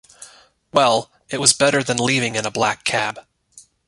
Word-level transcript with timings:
Well... 0.73 1.11
it 1.29 1.39
was 1.39 1.53
better 1.53 1.83
than 1.83 1.97
leaving 1.97 2.33
in 2.33 2.43
a 2.43 2.49
black 2.49 2.85
cab. 2.85 3.23